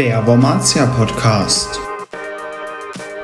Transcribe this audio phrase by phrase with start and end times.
[0.00, 1.78] der Wormatia Podcast.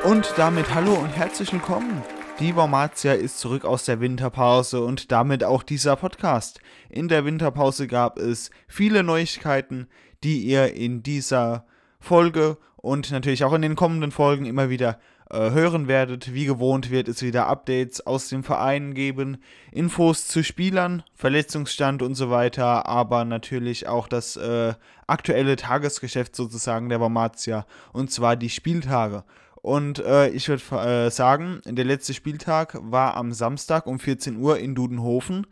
[0.03, 2.03] Und damit hallo und herzlich willkommen.
[2.39, 6.59] Die Wormatia ist zurück aus der Winterpause und damit auch dieser Podcast.
[6.87, 9.87] In der Winterpause gab es viele Neuigkeiten,
[10.23, 11.65] die ihr in dieser
[11.99, 14.99] Folge und natürlich auch in den kommenden Folgen immer wieder
[15.29, 16.33] äh, hören werdet.
[16.33, 19.37] Wie gewohnt wird es wieder Updates aus dem Verein geben,
[19.71, 24.73] Infos zu Spielern, Verletzungsstand und so weiter, aber natürlich auch das äh,
[25.05, 29.23] aktuelle Tagesgeschäft sozusagen der Wormatia und zwar die Spieltage.
[29.61, 34.59] Und äh, ich würde äh, sagen, der letzte Spieltag war am Samstag um 14 Uhr
[34.59, 35.45] in Dudenhofen.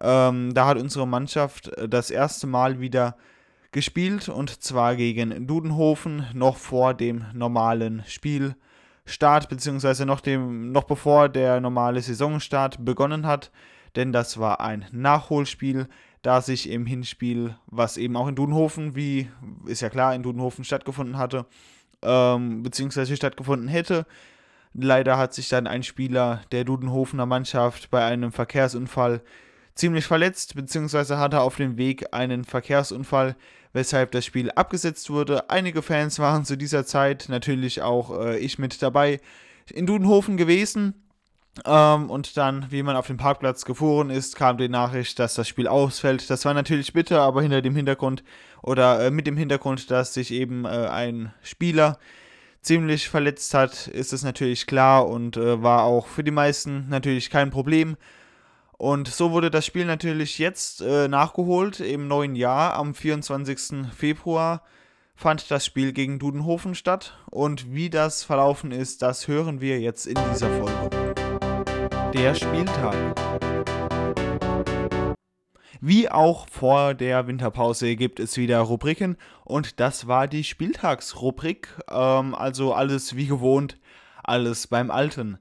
[0.00, 3.16] Ähm, da hat unsere Mannschaft äh, das erste Mal wieder
[3.72, 8.56] gespielt und zwar gegen Dudenhofen noch vor dem normalen Spiel
[9.06, 13.50] Start, beziehungsweise noch, dem, noch bevor der normale Saisonstart begonnen hat,
[13.94, 15.88] denn das war ein Nachholspiel,
[16.22, 19.30] da sich im Hinspiel, was eben auch in Dudenhofen, wie
[19.66, 21.46] ist ja klar, in Dudenhofen stattgefunden hatte,
[22.02, 24.06] ähm, beziehungsweise stattgefunden hätte.
[24.74, 29.22] Leider hat sich dann ein Spieler der Dudenhofener Mannschaft bei einem Verkehrsunfall
[29.74, 33.36] ziemlich verletzt, beziehungsweise hatte auf dem Weg einen Verkehrsunfall,
[33.76, 35.50] weshalb das Spiel abgesetzt wurde.
[35.50, 39.20] Einige Fans waren zu dieser Zeit, natürlich auch äh, ich mit dabei,
[39.70, 40.94] in Dudenhofen gewesen.
[41.66, 45.46] Ähm, und dann, wie man auf dem Parkplatz gefahren ist, kam die Nachricht, dass das
[45.46, 46.30] Spiel ausfällt.
[46.30, 48.24] Das war natürlich bitter, aber hinter dem Hintergrund
[48.62, 51.98] oder äh, mit dem Hintergrund, dass sich eben äh, ein Spieler
[52.62, 57.28] ziemlich verletzt hat, ist es natürlich klar und äh, war auch für die meisten natürlich
[57.28, 57.98] kein Problem.
[58.78, 62.74] Und so wurde das Spiel natürlich jetzt äh, nachgeholt im neuen Jahr.
[62.74, 63.86] Am 24.
[63.96, 64.62] Februar
[65.14, 67.18] fand das Spiel gegen Dudenhofen statt.
[67.30, 71.14] Und wie das verlaufen ist, das hören wir jetzt in dieser Folge.
[72.12, 72.94] Der Spieltag.
[75.80, 81.68] Wie auch vor der Winterpause gibt es wieder Rubriken und das war die Spieltagsrubrik.
[81.90, 83.78] Ähm, also alles wie gewohnt,
[84.22, 85.38] alles beim Alten.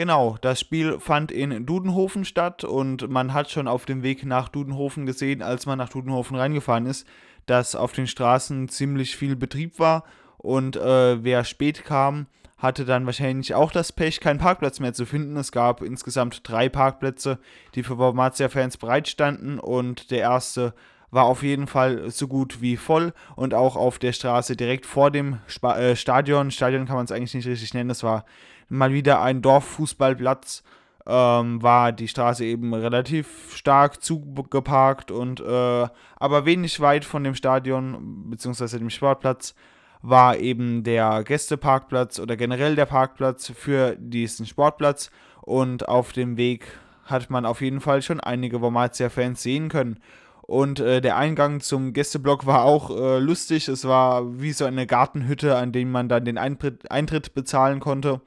[0.00, 4.48] Genau, das Spiel fand in Dudenhofen statt und man hat schon auf dem Weg nach
[4.48, 7.06] Dudenhofen gesehen, als man nach Dudenhofen reingefahren ist,
[7.44, 10.04] dass auf den Straßen ziemlich viel Betrieb war
[10.38, 15.04] und äh, wer spät kam, hatte dann wahrscheinlich auch das Pech, keinen Parkplatz mehr zu
[15.04, 15.36] finden.
[15.36, 17.38] Es gab insgesamt drei Parkplätze,
[17.74, 20.72] die für Wormatia-Fans bereitstanden und der erste
[21.10, 25.10] war auf jeden Fall so gut wie voll und auch auf der Straße direkt vor
[25.10, 26.50] dem Spa äh, Stadion.
[26.50, 28.24] Stadion kann man es eigentlich nicht richtig nennen, es war
[28.70, 30.62] mal wieder ein Dorffußballplatz.
[31.06, 37.34] Ähm, war die Straße eben relativ stark zugeparkt und äh, aber wenig weit von dem
[37.34, 38.78] Stadion bzw.
[38.78, 39.54] dem Sportplatz
[40.02, 45.10] war eben der Gästeparkplatz oder generell der Parkplatz für diesen Sportplatz
[45.42, 46.66] und auf dem Weg
[47.04, 49.98] hat man auf jeden Fall schon einige Wormatia-Fans sehen können.
[50.42, 53.68] Und äh, der Eingang zum Gästeblock war auch äh, lustig.
[53.68, 58.20] Es war wie so eine Gartenhütte, an dem man dann den Eintritt, Eintritt bezahlen konnte.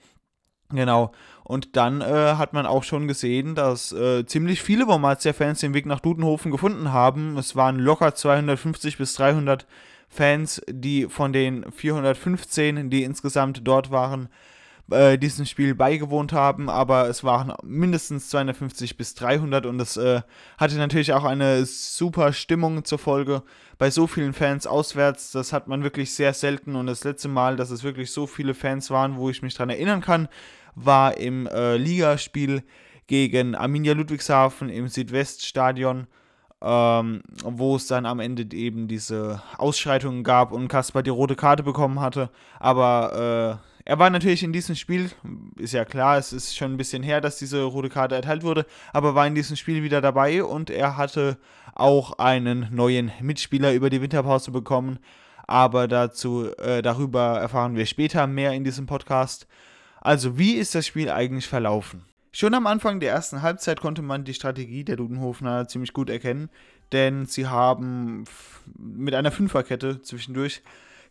[0.73, 1.11] Genau.
[1.43, 5.85] Und dann äh, hat man auch schon gesehen, dass äh, ziemlich viele Wormatia-Fans den Weg
[5.85, 7.37] nach Dudenhofen gefunden haben.
[7.37, 9.67] Es waren locker 250 bis 300
[10.09, 14.29] Fans, die von den 415, die insgesamt dort waren,
[14.91, 20.21] äh, diesem Spiel beigewohnt haben, aber es waren mindestens 250 bis 300 und es äh,
[20.57, 23.43] hatte natürlich auch eine super Stimmung zur Folge
[23.77, 25.31] bei so vielen Fans auswärts.
[25.31, 28.53] Das hat man wirklich sehr selten und das letzte Mal, dass es wirklich so viele
[28.53, 30.27] Fans waren, wo ich mich daran erinnern kann,
[30.75, 32.63] war im äh, Ligaspiel
[33.07, 36.07] gegen Arminia Ludwigshafen im Südweststadion.
[36.65, 41.61] Ähm, wo es dann am Ende eben diese Ausschreitungen gab und Kaspar die rote Karte
[41.61, 42.29] bekommen hatte.
[42.57, 45.11] Aber äh, er war natürlich in diesem Spiel,
[45.57, 48.65] ist ja klar, es ist schon ein bisschen her, dass diese rote Karte erteilt wurde,
[48.93, 51.37] aber war in diesem Spiel wieder dabei und er hatte
[51.75, 54.99] auch einen neuen Mitspieler über die Winterpause bekommen.
[55.45, 59.47] Aber dazu, äh, darüber erfahren wir später mehr in diesem Podcast.
[59.99, 62.05] Also, wie ist das Spiel eigentlich verlaufen?
[62.31, 66.49] Schon am Anfang der ersten Halbzeit konnte man die Strategie der Dudenhofner ziemlich gut erkennen,
[66.93, 68.23] denn sie haben
[68.77, 70.61] mit einer Fünferkette zwischendurch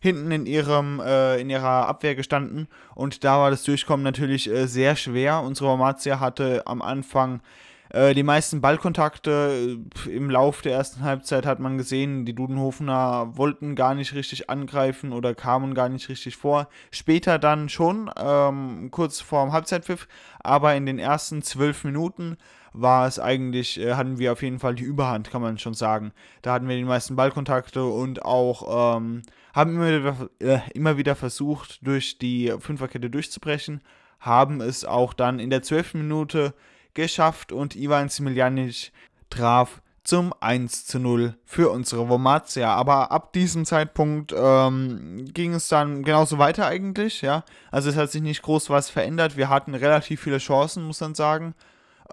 [0.03, 4.67] hinten in ihrem äh, in ihrer Abwehr gestanden und da war das Durchkommen natürlich äh,
[4.67, 5.41] sehr schwer.
[5.41, 7.39] Unsere Hormatia hatte am Anfang
[7.89, 13.75] äh, die meisten Ballkontakte im Lauf der ersten Halbzeit hat man gesehen, die Dudenhofener wollten
[13.75, 16.67] gar nicht richtig angreifen oder kamen gar nicht richtig vor.
[16.91, 20.09] Später dann schon, ähm, kurz vorm Halbzeitpfiff,
[20.41, 22.35] aber in den ersten zwölf Minuten
[22.73, 26.11] war es eigentlich, äh, hatten wir auf jeden Fall die Überhand, kann man schon sagen.
[26.41, 29.21] Da hatten wir die meisten Ballkontakte und auch ähm,
[29.53, 33.81] haben immer wieder, äh, immer wieder versucht, durch die Fünferkette durchzubrechen,
[34.19, 36.53] haben es auch dann in der zwölften Minute
[36.93, 38.91] geschafft und Ivan Similjanic
[39.29, 42.73] traf zum 1 zu 0 für unsere Wormatia.
[42.73, 47.45] Aber ab diesem Zeitpunkt ähm, ging es dann genauso weiter eigentlich, ja.
[47.71, 49.37] Also es hat sich nicht groß was verändert.
[49.37, 51.55] Wir hatten relativ viele Chancen, muss man sagen.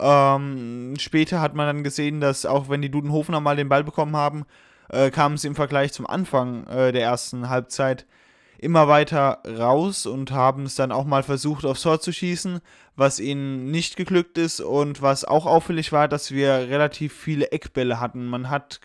[0.00, 4.17] Ähm, später hat man dann gesehen, dass auch wenn die Dudenhofner mal den Ball bekommen
[4.17, 4.44] haben,
[4.88, 8.06] äh, kamen sie im Vergleich zum Anfang äh, der ersten Halbzeit
[8.58, 12.61] immer weiter raus und haben es dann auch mal versucht, aufs Tor zu schießen,
[12.94, 18.00] was ihnen nicht geglückt ist und was auch auffällig war, dass wir relativ viele Eckbälle
[18.00, 18.26] hatten.
[18.26, 18.81] Man hat,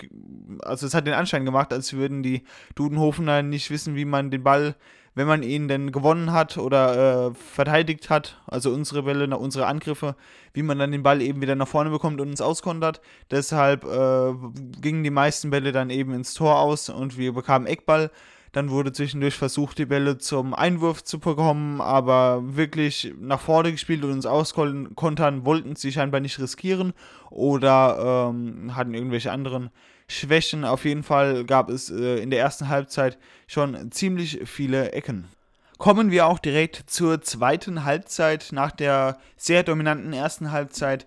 [0.61, 2.43] also es hat den Anschein gemacht, als würden die
[2.75, 4.75] Dudenhofener nicht wissen, wie man den Ball,
[5.15, 10.15] wenn man ihn denn gewonnen hat oder äh, verteidigt hat, also unsere Bälle, unsere Angriffe,
[10.53, 13.01] wie man dann den Ball eben wieder nach vorne bekommt und uns auskontert.
[13.31, 14.33] Deshalb äh,
[14.81, 18.11] gingen die meisten Bälle dann eben ins Tor aus und wir bekamen Eckball
[18.55, 24.01] dann wurde zwischendurch versucht, die Bälle zum Einwurf zu bekommen, aber wirklich nach vorne gespielt
[24.05, 26.93] und uns auskontern wollten sie scheinbar nicht riskieren
[27.29, 29.71] oder ähm, hatten irgendwelche anderen
[30.07, 30.65] Schwächen.
[30.65, 33.17] Auf jeden Fall gab es äh, in der ersten Halbzeit
[33.47, 35.27] schon ziemlich viele Ecken.
[35.77, 38.49] Kommen wir auch direkt zur zweiten Halbzeit.
[38.51, 41.05] Nach der sehr dominanten ersten Halbzeit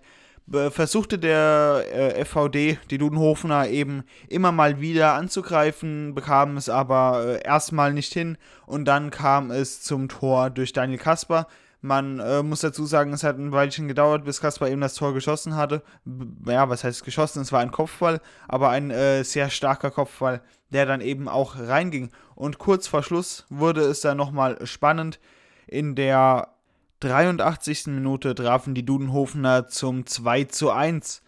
[0.71, 7.43] versuchte der äh, FVD, die Dudenhofener, eben immer mal wieder anzugreifen, bekam es aber äh,
[7.43, 11.47] erstmal nicht hin und dann kam es zum Tor durch Daniel Kasper.
[11.81, 15.13] Man äh, muss dazu sagen, es hat ein Weilchen gedauert, bis Kasper eben das Tor
[15.13, 15.81] geschossen hatte.
[16.03, 17.41] B ja, was heißt geschossen?
[17.41, 20.41] Es war ein Kopfball, aber ein äh, sehr starker Kopfball,
[20.71, 22.11] der dann eben auch reinging.
[22.35, 25.19] Und kurz vor Schluss wurde es dann nochmal spannend.
[25.67, 26.49] In der
[26.99, 27.87] 83.
[27.87, 31.21] Minute trafen die Dudenhofener zum 2 zu 1.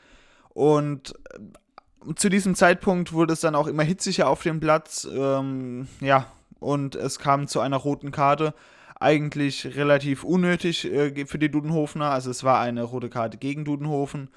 [0.49, 5.07] Und äh, zu diesem Zeitpunkt wurde es dann auch immer hitziger auf dem Platz.
[5.09, 6.25] Ähm, ja,
[6.59, 8.53] und es kam zu einer roten Karte.
[9.01, 12.11] Eigentlich relativ unnötig äh, für die Dudenhofener.
[12.11, 14.29] Also es war eine rote Karte gegen Dudenhofen.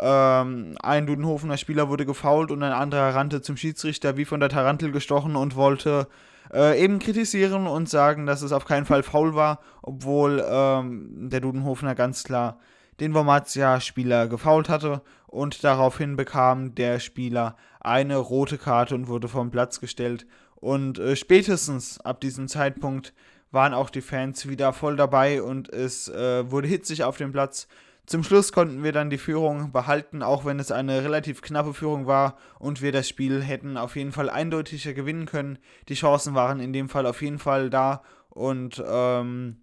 [0.00, 4.48] Ähm, ein Dudenhofener Spieler wurde gefault und ein anderer rannte zum Schiedsrichter wie von der
[4.48, 6.08] Tarantel gestochen und wollte
[6.50, 11.40] äh, eben kritisieren und sagen, dass es auf keinen Fall faul war, obwohl ähm, der
[11.40, 12.58] Dudenhofener ganz klar
[13.00, 19.50] den Wormatia-Spieler gefault hatte und daraufhin bekam der Spieler eine rote Karte und wurde vom
[19.50, 20.26] Platz gestellt.
[20.56, 23.12] Und äh, spätestens ab diesem Zeitpunkt
[23.50, 27.68] waren auch die Fans wieder voll dabei und es äh, wurde hitzig auf dem Platz.
[28.06, 32.06] Zum Schluss konnten wir dann die Führung behalten, auch wenn es eine relativ knappe Führung
[32.06, 35.58] war und wir das Spiel hätten auf jeden Fall eindeutiger gewinnen können.
[35.88, 39.58] Die Chancen waren in dem Fall auf jeden Fall da und ähm,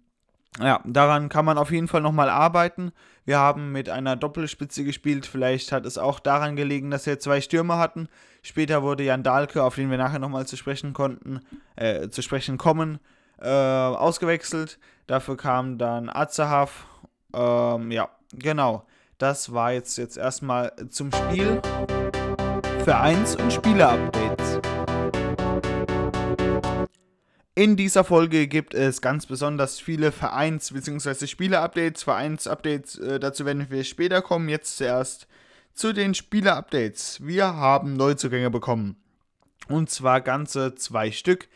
[0.60, 2.92] ja, daran kann man auf jeden Fall nochmal arbeiten.
[3.24, 5.26] Wir haben mit einer Doppelspitze gespielt.
[5.26, 8.08] Vielleicht hat es auch daran gelegen, dass wir zwei Stürmer hatten.
[8.42, 11.40] Später wurde Jan Dahlke, auf den wir nachher nochmal zu sprechen konnten,
[11.76, 12.98] äh, zu sprechen kommen,
[13.40, 14.78] äh, ausgewechselt.
[15.06, 16.86] Dafür kam dann Azahaf.
[17.34, 18.84] Ähm, ja, Genau,
[19.16, 21.62] das war jetzt, jetzt erstmal zum Spiel.
[22.84, 24.60] Vereins- und Spieler-Updates.
[27.54, 31.26] In dieser Folge gibt es ganz besonders viele Vereins- bzw.
[31.26, 32.02] Spieler-Updates.
[32.02, 34.48] Vereins-Updates, äh, dazu werden wir später kommen.
[34.48, 35.26] Jetzt zuerst
[35.72, 37.26] zu den Spieler-Updates.
[37.26, 38.96] Wir haben Neuzugänge bekommen.
[39.68, 41.48] Und zwar ganze zwei Stück.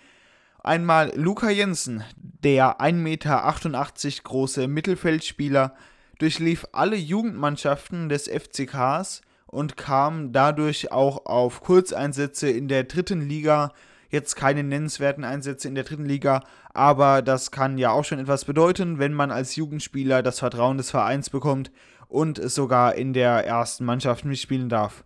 [0.65, 5.75] Einmal Luca Jensen, der 1,88 Meter große Mittelfeldspieler,
[6.21, 13.73] durchlief alle Jugendmannschaften des FCKs und kam dadurch auch auf Kurzeinsätze in der dritten Liga.
[14.09, 18.45] Jetzt keine nennenswerten Einsätze in der dritten Liga, aber das kann ja auch schon etwas
[18.45, 21.73] bedeuten, wenn man als Jugendspieler das Vertrauen des Vereins bekommt
[22.07, 25.03] und sogar in der ersten Mannschaft mitspielen darf.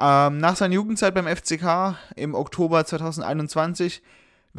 [0.00, 4.02] Ähm, nach seiner Jugendzeit beim FCK im Oktober 2021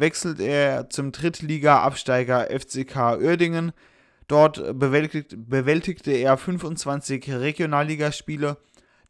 [0.00, 3.72] wechselt er zum Drittliga-Absteiger FCK Uerdingen
[4.30, 8.58] Dort bewältigt, bewältigte er 25 Regionalligaspiele.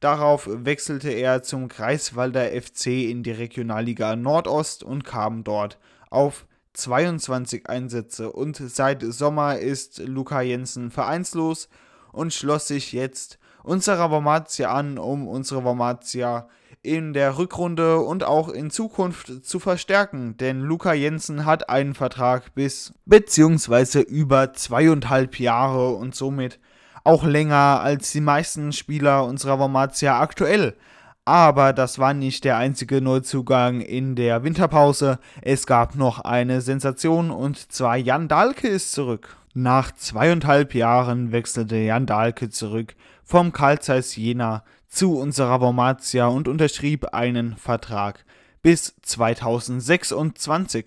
[0.00, 5.78] Darauf wechselte er zum Greifswalder FC in die Regionalliga Nordost und kam dort
[6.09, 8.32] auf 22 Einsätze.
[8.32, 11.68] Und seit Sommer ist Luca Jensen vereinslos
[12.12, 16.49] und schloss sich jetzt unserer Wormatia an, um unsere Wormatia
[16.82, 22.54] in der Rückrunde und auch in Zukunft zu verstärken, denn Luca Jensen hat einen Vertrag
[22.54, 26.58] bis beziehungsweise über zweieinhalb Jahre und somit
[27.04, 30.76] auch länger als die meisten Spieler unserer Wormatia aktuell.
[31.26, 35.18] Aber das war nicht der einzige Neuzugang in der Winterpause.
[35.42, 39.37] Es gab noch eine Sensation und zwar Jan Dahlke ist zurück.
[39.52, 46.49] Nach zweieinhalb Jahren wechselte Jan Dahlke zurück vom Karl Zeiss Jena zu unserer Wormatia und
[46.49, 48.25] unterschrieb einen Vertrag
[48.61, 50.85] bis 2026.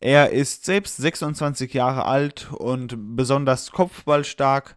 [0.00, 4.76] Er ist selbst 26 Jahre alt und besonders kopfballstark.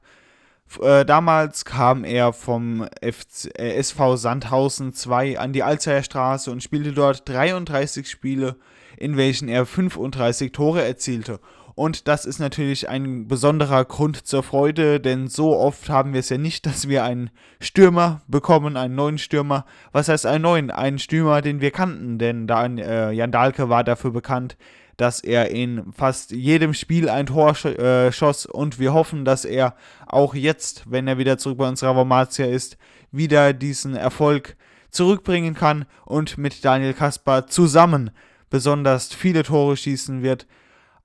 [0.81, 6.63] Äh, damals kam er vom FC, äh, SV Sandhausen 2 an die Alzheimer Straße und
[6.63, 8.57] spielte dort 33 Spiele,
[8.97, 11.39] in welchen er 35 Tore erzielte.
[11.77, 16.29] Und das ist natürlich ein besonderer Grund zur Freude, denn so oft haben wir es
[16.29, 17.29] ja nicht, dass wir einen
[17.59, 19.63] Stürmer bekommen, einen neuen Stürmer.
[19.91, 20.71] Was heißt einen neuen?
[20.71, 24.57] Einen Stürmer, den wir kannten, denn Dan, äh, Jan Dahlke war dafür bekannt,
[24.97, 29.45] dass er in fast jedem Spiel ein Tor sch äh, schoss und wir hoffen, dass
[29.45, 29.75] er
[30.07, 32.79] auch jetzt, wenn er wieder zurück bei unserer Formatia ist,
[33.11, 34.57] wieder diesen Erfolg
[34.89, 38.09] zurückbringen kann und mit Daniel Kaspar zusammen
[38.49, 40.47] besonders viele Tore schießen wird.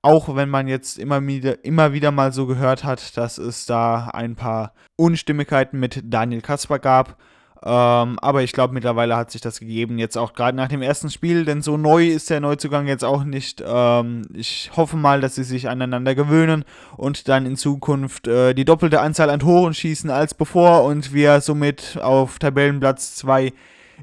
[0.05, 4.09] Auch wenn man jetzt immer wieder, immer wieder mal so gehört hat, dass es da
[4.09, 7.17] ein paar Unstimmigkeiten mit Daniel Kasper gab.
[7.65, 11.09] Ähm, aber ich glaube, mittlerweile hat sich das gegeben, jetzt auch gerade nach dem ersten
[11.09, 13.63] Spiel, denn so neu ist der Neuzugang jetzt auch nicht.
[13.65, 16.65] Ähm, ich hoffe mal, dass sie sich aneinander gewöhnen
[16.97, 21.39] und dann in Zukunft äh, die doppelte Anzahl an Toren schießen als bevor und wir
[21.39, 23.53] somit auf Tabellenplatz 2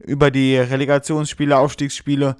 [0.06, 2.36] über die Relegationsspiele, Aufstiegsspiele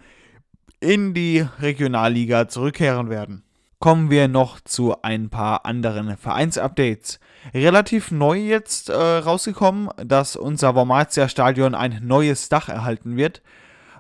[0.80, 3.42] in die Regionalliga zurückkehren werden
[3.80, 7.18] kommen wir noch zu ein paar anderen Vereinsupdates.
[7.54, 13.40] Relativ neu jetzt äh, rausgekommen, dass unser Wormatia-Stadion ein neues Dach erhalten wird.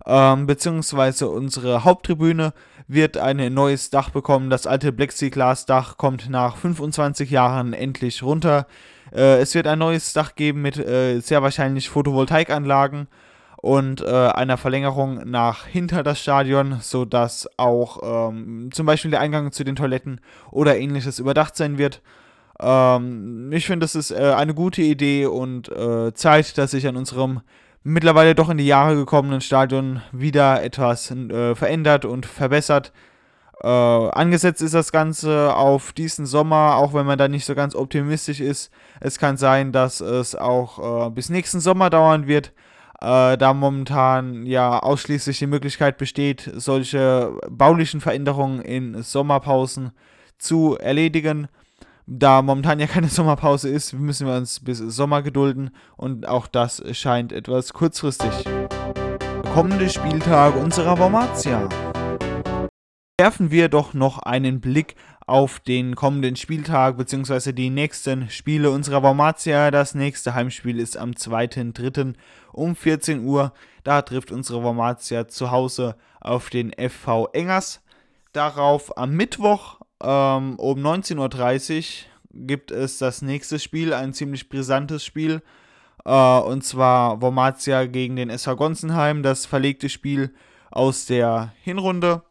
[0.06, 2.52] Ähm, beziehungsweise unsere Haupttribüne
[2.88, 4.50] wird ein neues Dach bekommen.
[4.50, 8.66] Das alte Plexiglas-Dach kommt nach 25 Jahren endlich runter.
[9.14, 13.08] Äh, es wird ein neues Dach geben mit äh, sehr wahrscheinlich Photovoltaikanlagen
[13.62, 19.52] und äh, einer Verlängerung nach hinter das Stadion, sodass auch ähm, zum Beispiel der Eingang
[19.52, 22.00] zu den Toiletten oder ähnliches überdacht sein wird.
[22.58, 26.96] Ähm, ich finde, das ist äh, eine gute Idee und äh, Zeit, dass sich an
[26.96, 27.42] unserem
[27.82, 32.92] mittlerweile doch in die Jahre gekommenen Stadion wieder etwas äh, verändert und verbessert.
[33.62, 37.74] Äh, angesetzt ist das Ganze auf diesen Sommer, auch wenn man da nicht so ganz
[37.74, 38.70] optimistisch ist.
[39.00, 42.52] Es kann sein, dass es auch äh, bis nächsten Sommer dauern wird
[43.00, 49.92] äh, da momentan ja ausschließlich die Möglichkeit besteht, solche baulichen Veränderungen in Sommerpausen
[50.38, 51.48] zu erledigen.
[52.06, 56.82] Da momentan ja keine Sommerpause ist, müssen wir uns bis Sommer gedulden und auch das
[56.92, 58.44] scheint etwas kurzfristig.
[59.54, 61.68] Kommende Spieltag unserer Wormatia.
[63.18, 64.94] Werfen wir doch noch einen Blick
[65.30, 67.52] auf den kommenden Spieltag bzw.
[67.52, 69.70] die nächsten Spiele unserer Wormatia.
[69.70, 72.14] Das nächste Heimspiel ist am 2.3.
[72.52, 73.52] um 14 Uhr.
[73.84, 77.80] Da trifft unsere Wormatia zu Hause auf den FV Engers.
[78.32, 85.04] Darauf am Mittwoch ähm, um 19.30 Uhr gibt es das nächste Spiel, ein ziemlich brisantes
[85.04, 85.42] Spiel.
[86.04, 90.34] Äh, und zwar Wormatia gegen den SV Gonsenheim, das verlegte Spiel
[90.72, 92.22] aus der Hinrunde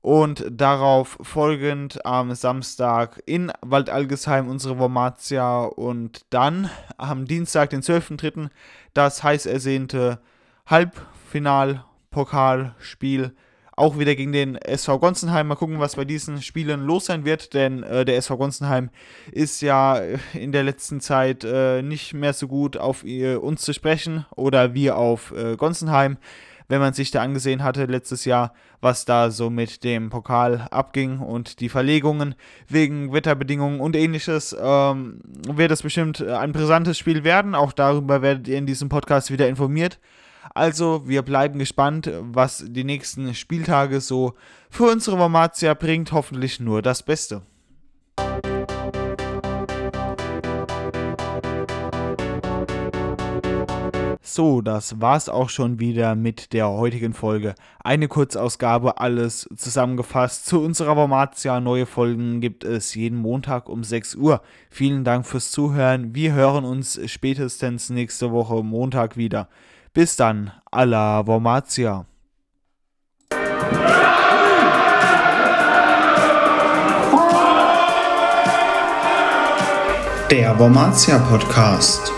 [0.00, 8.48] und darauf folgend am Samstag in Waldalgesheim unsere Wormatia und dann am Dienstag, den 12.03.,
[8.94, 10.20] das heiß ersehnte
[10.66, 13.34] Halbfinal-Pokalspiel
[13.78, 15.46] auch wieder gegen den SV Gonsenheim.
[15.46, 18.90] Mal gucken, was bei diesen Spielen los sein wird, denn äh, der SV Gonsenheim
[19.30, 20.00] ist ja
[20.34, 24.74] in der letzten Zeit äh, nicht mehr so gut auf äh, uns zu sprechen oder
[24.74, 26.18] wir auf äh, Gonsenheim
[26.68, 31.18] wenn man sich da angesehen hatte letztes Jahr, was da so mit dem Pokal abging
[31.18, 32.34] und die Verlegungen
[32.68, 37.54] wegen Wetterbedingungen und ähnliches, ähm, wird es bestimmt ein brisantes Spiel werden.
[37.54, 39.98] Auch darüber werdet ihr in diesem Podcast wieder informiert.
[40.54, 44.34] Also, wir bleiben gespannt, was die nächsten Spieltage so
[44.70, 46.12] für unsere Formatia bringt.
[46.12, 47.42] Hoffentlich nur das Beste.
[54.38, 57.56] So, das war's auch schon wieder mit der heutigen Folge.
[57.82, 60.46] Eine Kurzausgabe, alles zusammengefasst.
[60.46, 64.40] Zu unserer Formatia neue Folgen gibt es jeden Montag um 6 Uhr.
[64.70, 66.14] Vielen Dank fürs Zuhören.
[66.14, 69.48] Wir hören uns spätestens nächste Woche Montag wieder.
[69.92, 72.06] Bis dann, alla Formatia.
[80.30, 82.17] Der Wormatia Podcast.